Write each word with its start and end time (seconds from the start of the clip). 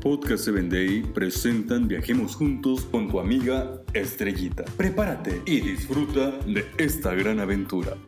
Podcast 0.00 0.44
7 0.44 0.62
Day 0.70 1.02
presentan 1.02 1.86
Viajemos 1.86 2.34
Juntos 2.34 2.86
con 2.90 3.10
tu 3.10 3.20
amiga 3.20 3.82
Estrellita. 3.92 4.64
Prepárate 4.78 5.42
y 5.44 5.60
disfruta 5.60 6.30
de 6.46 6.64
esta 6.78 7.14
gran 7.14 7.38
aventura. 7.38 7.98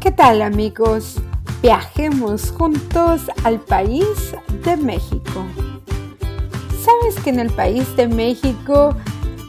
¿Qué 0.00 0.12
tal 0.12 0.42
amigos? 0.42 1.16
Viajemos 1.60 2.52
juntos 2.52 3.22
al 3.42 3.58
país 3.58 4.36
de 4.64 4.76
México. 4.76 5.44
¿Sabes 6.80 7.18
que 7.24 7.30
en 7.30 7.40
el 7.40 7.50
país 7.50 7.96
de 7.96 8.06
México 8.06 8.96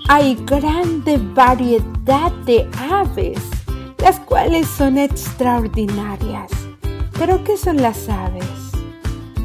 hay 0.08 0.34
grande 0.48 1.20
variedad 1.36 2.32
de 2.48 2.68
aves, 2.90 3.40
las 4.02 4.20
cuales 4.20 4.68
son 4.68 4.98
extraordinarias. 4.98 6.52
¿Pero 7.18 7.44
qué 7.44 7.58
son 7.58 7.82
las 7.82 8.08
aves? 8.10 8.44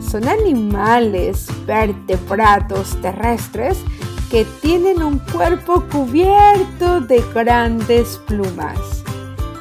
Son 0.09 0.29
animales 0.29 1.49
vertebrados 1.67 2.97
terrestres 3.01 3.79
que 4.31 4.45
tienen 4.62 5.03
un 5.03 5.19
cuerpo 5.19 5.85
cubierto 5.91 7.01
de 7.01 7.23
grandes 7.35 8.21
plumas. 8.27 8.79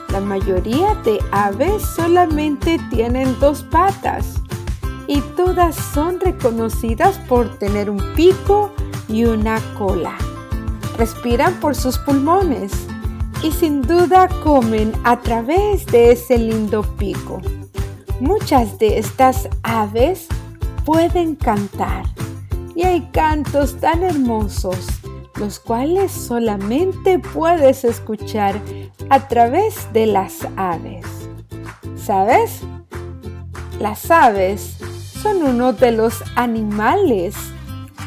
La 0.10 0.22
mayoría 0.22 0.94
de 1.04 1.20
aves 1.32 1.82
solamente 1.96 2.80
tienen 2.92 3.36
dos 3.40 3.64
patas 3.64 4.36
y 5.08 5.22
todas 5.36 5.76
son 5.76 6.20
reconocidas 6.20 7.18
por 7.28 7.58
tener 7.58 7.90
un 7.90 8.02
pico 8.16 8.72
y 9.08 9.26
una 9.26 9.60
cola 9.78 10.16
respiran 10.98 11.60
por 11.60 11.76
sus 11.76 11.98
pulmones 11.98 12.72
y 13.44 13.52
sin 13.52 13.82
duda 13.82 14.30
comen 14.42 14.94
a 15.04 15.20
través 15.20 15.86
de 15.86 16.14
ese 16.14 16.38
lindo 16.38 16.82
pico. 16.98 17.42
Muchas 18.20 18.80
de 18.80 18.98
estas 18.98 19.50
aves 19.64 20.28
pueden 20.86 21.36
cantar 21.36 22.06
y 22.73 22.84
hay 22.84 23.02
cantos 23.12 23.80
tan 23.80 24.02
hermosos 24.04 24.88
los 25.36 25.59
cuales 25.59 26.12
solamente 26.12 27.20
puedes 27.20 27.84
escuchar 27.84 28.62
a 29.09 29.28
través 29.28 29.92
de 29.92 30.06
las 30.06 30.48
aves. 30.56 31.06
¿Sabes? 31.98 32.62
Las 33.80 34.10
aves 34.12 34.78
son 35.22 35.44
uno 35.44 35.73
de 35.73 35.92
los 35.92 36.23
animales 36.36 37.36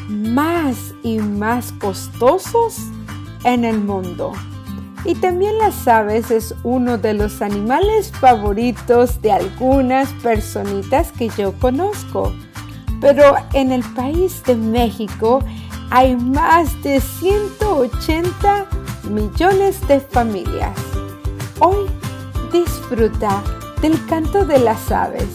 más 0.07 0.93
y 1.03 1.19
más 1.19 1.73
costosos 1.73 2.77
en 3.43 3.65
el 3.65 3.79
mundo. 3.79 4.31
Y 5.07 5.15
también 5.15 5.57
las 5.57 5.87
aves 5.87 6.31
es 6.31 6.53
uno 6.63 6.97
de 6.97 7.13
los 7.13 7.41
animales 7.41 8.11
favoritos 8.11 9.21
de 9.21 9.31
algunas 9.31 10.11
personitas 10.21 11.13
que 11.13 11.29
yo 11.29 11.53
conozco. 11.53 12.33
Pero 12.99 13.35
en 13.53 13.71
el 13.71 13.83
país 13.93 14.43
de 14.43 14.57
México 14.57 15.39
hay 15.91 16.17
más 16.17 16.83
de 16.83 16.99
180 16.99 18.65
millones 19.09 19.87
de 19.87 20.01
familias. 20.01 20.77
Hoy 21.59 21.87
disfruta 22.51 23.41
del 23.81 24.05
canto 24.07 24.45
de 24.45 24.59
las 24.59 24.91
aves, 24.91 25.29